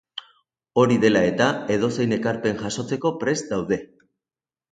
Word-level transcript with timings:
Hori 0.83 0.95
dela 1.03 1.21
eta, 1.31 1.49
edozein 1.75 2.17
ekarpen 2.17 2.59
jasotzeko 2.63 3.11
prest 3.25 3.53
daude. 3.55 3.79